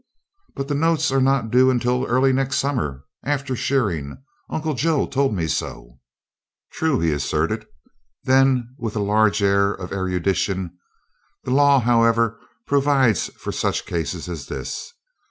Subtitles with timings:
[0.55, 4.17] "But the notes are not due until early next summer after shearing.
[4.49, 5.99] Uncle Joe told me so."
[6.71, 7.67] "True," he assented.
[8.23, 10.75] Then with a large air of erudition:
[11.43, 14.91] "The law, however, provides for such cases as this.